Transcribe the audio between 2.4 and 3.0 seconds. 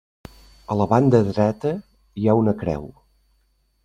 creu.